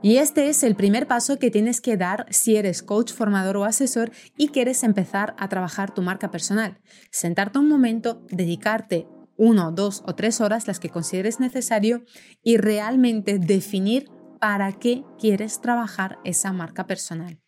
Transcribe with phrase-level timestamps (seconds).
[0.00, 3.64] Y este es el primer paso que tienes que dar si eres coach, formador o
[3.64, 6.78] asesor y quieres empezar a trabajar tu marca personal.
[7.10, 12.04] Sentarte un momento, dedicarte uno, dos o tres horas, las que consideres necesario,
[12.42, 17.40] y realmente definir para qué quieres trabajar esa marca personal.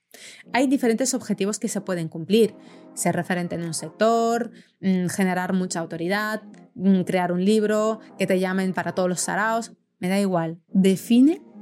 [0.52, 2.54] Hay diferentes objetivos que se pueden cumplir.
[2.94, 4.50] Ser referente en un sector,
[4.80, 6.42] mm, generar mucha autoridad,
[6.74, 9.72] mm, crear un libro, que te llamen para todos los saraos.
[9.98, 10.60] Me da igual.
[10.68, 11.42] Define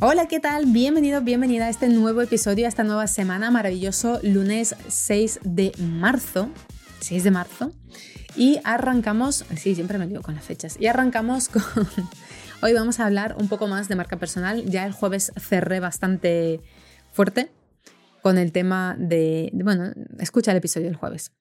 [0.00, 0.66] Hola, ¿qué tal?
[0.66, 6.50] Bienvenido, bienvenida a este nuevo episodio, a esta nueva semana, maravilloso lunes 6 de marzo.
[7.00, 7.72] 6 de marzo.
[8.36, 10.76] Y arrancamos, sí, siempre me digo con las fechas.
[10.78, 11.64] Y arrancamos con...
[12.62, 14.64] Hoy vamos a hablar un poco más de marca personal.
[14.66, 16.60] Ya el jueves cerré bastante
[17.10, 17.50] fuerte
[18.22, 19.50] con el tema de...
[19.52, 21.32] Bueno, escucha el episodio del jueves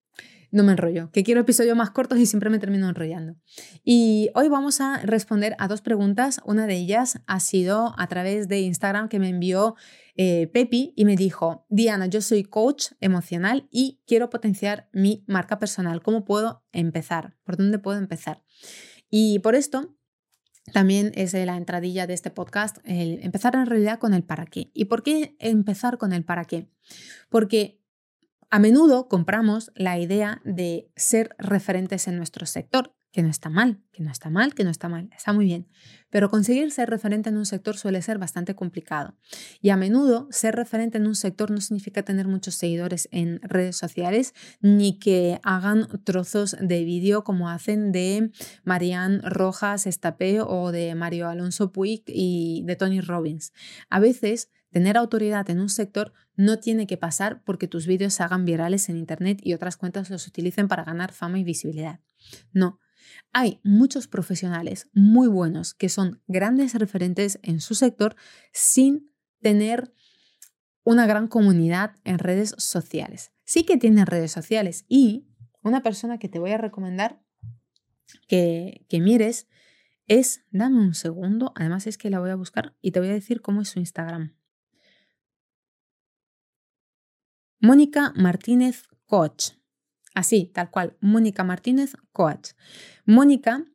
[0.52, 3.36] no me enrollo, que quiero episodios más cortos y siempre me termino enrollando.
[3.84, 6.40] Y hoy vamos a responder a dos preguntas.
[6.46, 9.76] Una de ellas ha sido a través de Instagram que me envió
[10.16, 15.60] eh, Pepi y me dijo, Diana, yo soy coach emocional y quiero potenciar mi marca
[15.60, 16.02] personal.
[16.02, 17.36] ¿Cómo puedo empezar?
[17.44, 18.44] ¿Por dónde puedo empezar?
[19.10, 19.98] Y por esto
[20.74, 24.70] también es la entradilla de este podcast, el empezar en realidad con el para qué.
[24.74, 26.70] ¿Y por qué empezar con el para qué?
[27.30, 27.77] Porque
[28.50, 33.82] a menudo compramos la idea de ser referentes en nuestro sector, que no está mal,
[33.92, 35.68] que no está mal, que no está mal, está muy bien.
[36.10, 39.16] Pero conseguir ser referente en un sector suele ser bastante complicado.
[39.60, 43.76] Y a menudo ser referente en un sector no significa tener muchos seguidores en redes
[43.76, 48.32] sociales, ni que hagan trozos de vídeo como hacen de
[48.64, 53.52] Marianne Rojas Estapé o de Mario Alonso Puig y de Tony Robbins.
[53.90, 58.24] A veces Tener autoridad en un sector no tiene que pasar porque tus vídeos se
[58.24, 62.00] hagan virales en Internet y otras cuentas los utilicen para ganar fama y visibilidad.
[62.52, 62.80] No.
[63.32, 68.16] Hay muchos profesionales muy buenos que son grandes referentes en su sector
[68.52, 69.12] sin
[69.42, 69.94] tener
[70.84, 73.32] una gran comunidad en redes sociales.
[73.44, 75.28] Sí que tienen redes sociales y
[75.62, 77.22] una persona que te voy a recomendar
[78.28, 79.48] que, que mires
[80.08, 83.14] es, dame un segundo, además es que la voy a buscar y te voy a
[83.14, 84.38] decir cómo es su Instagram.
[87.60, 89.52] Mónica Martínez Coach.
[90.14, 92.52] Así, tal cual, Mónica Martínez Coach.
[93.06, 93.66] Mónica,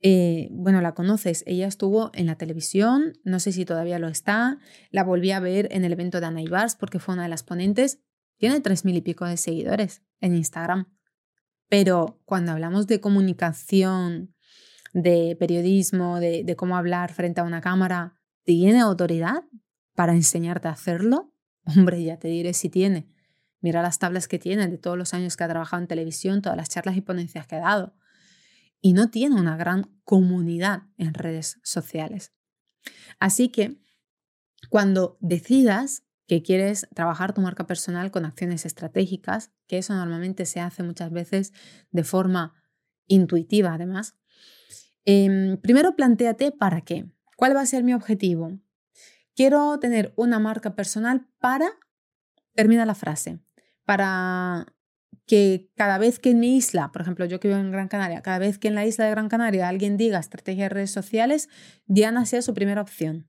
[0.00, 4.58] eh, bueno, la conoces, ella estuvo en la televisión, no sé si todavía lo está,
[4.90, 7.42] la volví a ver en el evento de Ana Ibars porque fue una de las
[7.42, 8.00] ponentes,
[8.36, 10.92] tiene tres mil y pico de seguidores en Instagram.
[11.68, 14.34] Pero cuando hablamos de comunicación,
[14.92, 19.44] de periodismo, de, de cómo hablar frente a una cámara, ¿tiene autoridad
[19.94, 21.32] para enseñarte a hacerlo?
[21.64, 23.11] Hombre, ya te diré si tiene.
[23.62, 26.56] Mira las tablas que tiene de todos los años que ha trabajado en televisión, todas
[26.58, 27.94] las charlas y ponencias que ha dado.
[28.80, 32.32] Y no tiene una gran comunidad en redes sociales.
[33.20, 33.80] Así que
[34.68, 40.60] cuando decidas que quieres trabajar tu marca personal con acciones estratégicas, que eso normalmente se
[40.60, 41.52] hace muchas veces
[41.90, 42.54] de forma
[43.06, 44.16] intuitiva además,
[45.04, 47.06] em, primero planteate para qué.
[47.36, 48.58] ¿Cuál va a ser mi objetivo?
[49.34, 51.70] Quiero tener una marca personal para,
[52.54, 53.40] termina la frase,
[53.84, 54.66] para
[55.26, 58.22] que cada vez que en mi isla, por ejemplo, yo que vivo en Gran Canaria,
[58.22, 61.48] cada vez que en la isla de Gran Canaria alguien diga estrategia de redes sociales,
[61.86, 63.28] Diana sea su primera opción.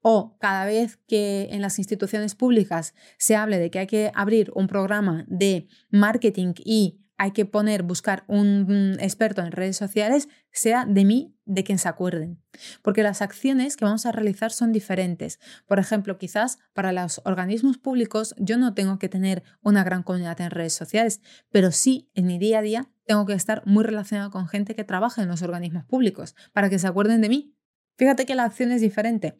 [0.00, 4.52] O cada vez que en las instituciones públicas se hable de que hay que abrir
[4.54, 10.84] un programa de marketing y hay que poner, buscar un experto en redes sociales, sea
[10.84, 12.42] de mí, de quien se acuerden.
[12.82, 15.38] Porque las acciones que vamos a realizar son diferentes.
[15.66, 20.40] Por ejemplo, quizás para los organismos públicos yo no tengo que tener una gran comunidad
[20.40, 21.20] en redes sociales,
[21.50, 24.84] pero sí en mi día a día tengo que estar muy relacionado con gente que
[24.84, 27.54] trabaja en los organismos públicos para que se acuerden de mí.
[27.96, 29.36] Fíjate que la acción es diferente.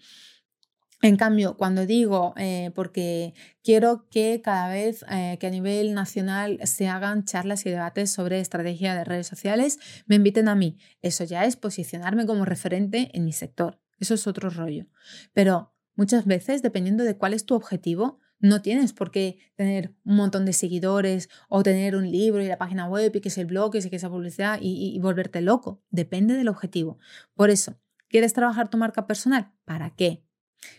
[1.04, 6.58] En cambio, cuando digo, eh, porque quiero que cada vez eh, que a nivel nacional
[6.64, 10.78] se hagan charlas y debates sobre estrategia de redes sociales, me inviten a mí.
[11.02, 13.78] Eso ya es posicionarme como referente en mi sector.
[14.00, 14.86] Eso es otro rollo.
[15.34, 20.16] Pero muchas veces, dependiendo de cuál es tu objetivo, no tienes por qué tener un
[20.16, 23.44] montón de seguidores o tener un libro y la página web y que es el
[23.44, 25.82] blog y que esa publicidad y volverte loco.
[25.90, 26.96] Depende del objetivo.
[27.34, 27.78] Por eso,
[28.08, 29.52] ¿quieres trabajar tu marca personal?
[29.66, 30.24] ¿Para qué?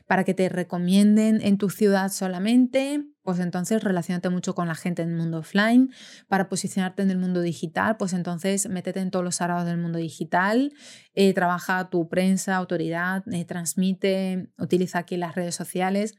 [0.08, 5.02] Para que te recomienden en tu ciudad solamente, pues entonces relacionate mucho con la gente
[5.02, 5.92] en el mundo offline.
[6.28, 9.98] Para posicionarte en el mundo digital, pues entonces métete en todos los arados del mundo
[9.98, 10.72] digital,
[11.14, 16.16] eh, trabaja tu prensa, autoridad, eh, transmite, utiliza aquí las redes sociales.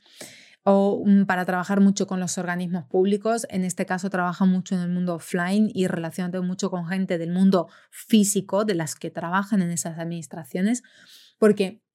[0.69, 4.81] O mm, para trabajar mucho con los organismos públicos, en este caso trabaja mucho en
[4.81, 9.63] el mundo offline y relacionate mucho con gente del mundo físico, de las que trabajan
[9.63, 10.83] en esas administraciones,
[11.39, 11.86] porque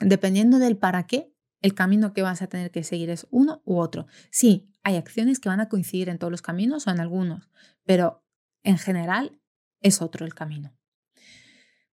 [0.00, 3.78] dependiendo del para qué, el camino que vas a tener que seguir es uno u
[3.78, 4.06] otro.
[4.30, 7.50] Sí, hay acciones que van a coincidir en todos los caminos o en algunos,
[7.84, 8.24] pero
[8.62, 9.40] en general
[9.80, 10.74] es otro el camino.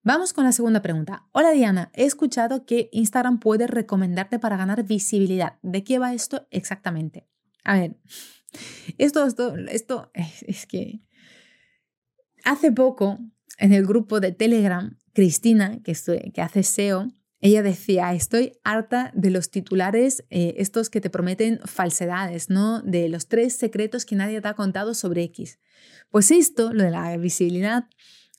[0.03, 1.27] Vamos con la segunda pregunta.
[1.31, 5.59] Hola Diana, he escuchado que Instagram puede recomendarte para ganar visibilidad.
[5.61, 7.27] ¿De qué va esto exactamente?
[7.63, 7.97] A ver,
[8.97, 11.01] esto, esto, esto es, que
[12.43, 13.19] hace poco
[13.59, 15.93] en el grupo de Telegram, Cristina, que,
[16.33, 21.59] que hace SEO, ella decía, estoy harta de los titulares, eh, estos que te prometen
[21.65, 22.81] falsedades, ¿no?
[22.83, 25.59] De los tres secretos que nadie te ha contado sobre X.
[26.11, 27.85] Pues esto, lo de la visibilidad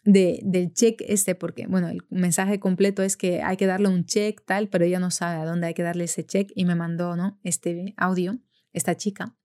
[0.04, 4.40] del check este, porque, bueno, el mensaje completo es que hay que darle un check,
[4.44, 7.16] tal, pero ella no sabe a dónde hay que darle ese check y me mandó,
[7.16, 7.40] ¿no?
[7.42, 8.38] Este audio,
[8.72, 9.36] esta chica.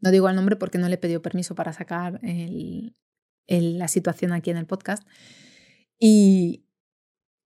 [0.00, 2.20] No digo el nombre porque no le pidió permiso para sacar
[3.46, 5.06] la situación aquí en el podcast.
[5.98, 6.61] Y,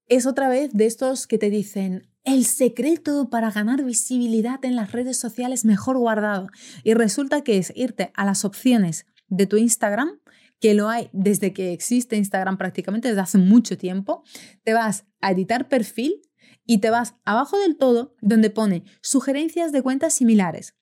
[0.08, 4.92] es otra vez de estos que te dicen, el secreto para ganar visibilidad en las
[4.92, 6.48] redes sociales mejor guardado.
[6.82, 10.20] Y resulta que es irte a las opciones de tu Instagram,
[10.60, 14.24] que lo hay desde que existe Instagram prácticamente desde hace mucho tiempo.
[14.64, 16.22] Te vas a editar perfil
[16.64, 20.74] y te vas abajo del todo donde pone sugerencias de cuentas similares.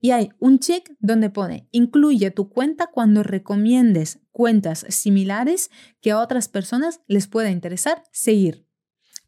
[0.00, 5.70] Y hay un check donde pone incluye tu cuenta cuando recomiendes cuentas similares
[6.00, 8.66] que a otras personas les pueda interesar seguir.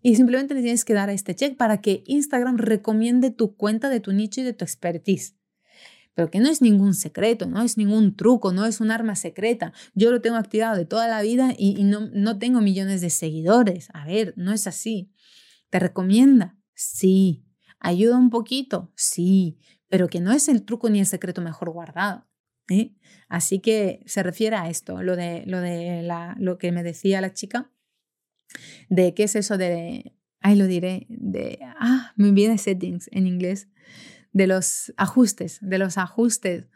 [0.03, 3.89] Y simplemente le tienes que dar a este check para que Instagram recomiende tu cuenta
[3.89, 5.37] de tu nicho y de tu expertise.
[6.15, 9.73] Pero que no es ningún secreto, no es ningún truco, no es un arma secreta.
[9.95, 13.89] Yo lo tengo activado de toda la vida y, no, no tengo millones de seguidores.
[13.95, 15.11] A ver, no es así.
[15.71, 16.57] ¿Te recomienda?
[16.75, 17.47] Sí.
[17.81, 18.93] ¿Ayuda un poquito?
[18.95, 19.59] Sí
[19.89, 22.27] pero que no es el truco ni el secreto mejor guardado.
[22.69, 22.95] ¿eh?
[23.29, 27.21] Así que se refiere a esto, lo de, lo, de la, lo que me decía
[27.21, 27.71] la chica,
[28.89, 33.69] de qué es eso de, ahí lo diré, de, ah, me viene settings en inglés,
[34.33, 36.67] de los ajustes, de los ajustes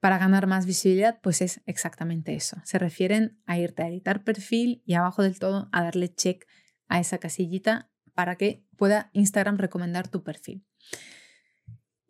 [0.00, 2.58] para ganar más visibilidad, pues es exactamente eso.
[2.64, 6.46] Se refieren a irte a editar perfil y abajo del todo a darle check
[6.88, 10.64] a esa casillita para que pueda Instagram recomendar tu perfil.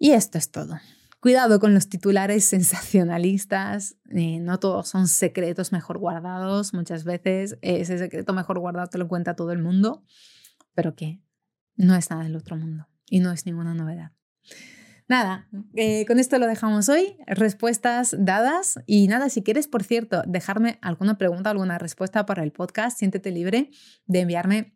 [0.05, 0.79] Y esto es todo.
[1.19, 7.97] Cuidado con los titulares sensacionalistas, eh, no todos son secretos mejor guardados, muchas veces ese
[7.97, 10.05] secreto mejor guardado te lo cuenta todo el mundo,
[10.75, 11.23] pero que
[11.77, 14.13] no es nada del otro mundo y no es ninguna novedad.
[15.09, 17.17] Nada, eh, con esto lo dejamos hoy.
[17.27, 18.81] Respuestas dadas.
[18.85, 23.31] Y nada, si quieres, por cierto, dejarme alguna pregunta, alguna respuesta para el podcast, siéntete
[23.31, 23.71] libre
[24.05, 24.74] de enviarme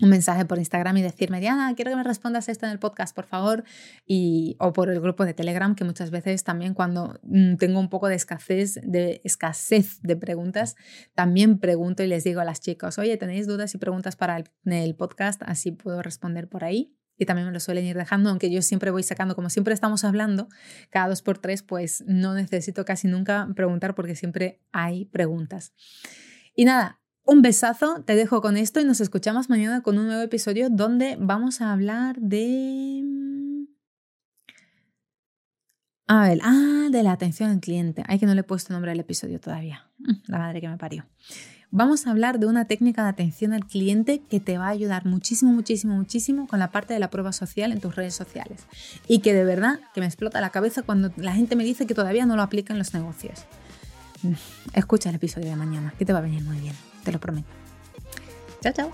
[0.00, 3.14] un mensaje por Instagram y decirme, Diana, quiero que me respondas esto en el podcast,
[3.14, 3.64] por favor,
[4.06, 7.88] y, o por el grupo de Telegram, que muchas veces también cuando mm, tengo un
[7.88, 10.76] poco de escasez, de escasez de preguntas,
[11.14, 14.94] también pregunto y les digo a las chicas, oye, ¿tenéis dudas y preguntas para el,
[14.96, 15.42] podcast?
[15.46, 16.94] Así puedo responder por ahí.
[17.18, 20.04] Y también me lo suelen ir dejando, aunque yo siempre voy sacando, como siempre estamos
[20.04, 20.48] hablando,
[20.90, 25.72] cada dos por tres, pues no necesito casi nunca preguntar porque siempre hay preguntas.
[26.54, 30.22] Y nada, un besazo, te dejo con esto y nos escuchamos mañana con un nuevo
[30.22, 33.02] episodio donde vamos a hablar de...
[33.04, 33.64] Mm,
[36.08, 38.04] a ver, ah, de la atención al cliente.
[38.06, 39.90] Ay, que no le he puesto nombre al episodio todavía.
[39.98, 41.04] Mm, la madre que me parió.
[41.72, 45.04] Vamos a hablar de una técnica de atención al cliente que te va a ayudar
[45.04, 48.66] muchísimo, muchísimo, muchísimo con la parte de la prueba social en tus redes sociales.
[49.08, 51.94] Y que de verdad que me explota la cabeza cuando la gente me dice que
[51.94, 53.46] todavía no lo aplica en los negocios.
[54.22, 54.34] Mm,
[54.74, 57.48] escucha el episodio de mañana, que te va a venir muy bien te lo prometo.
[58.60, 58.90] Chao, chao.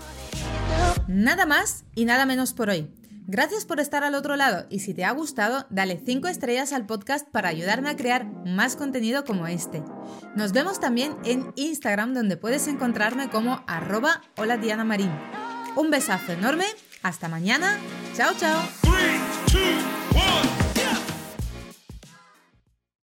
[1.07, 2.87] Nada más y nada menos por hoy.
[3.25, 6.85] Gracias por estar al otro lado y si te ha gustado, dale 5 estrellas al
[6.85, 9.81] podcast para ayudarme a crear más contenido como este.
[10.35, 15.11] Nos vemos también en Instagram donde puedes encontrarme como arroba hola Diana Marín.
[15.75, 16.65] Un besazo enorme,
[17.01, 17.79] hasta mañana,
[18.15, 18.61] chao chao.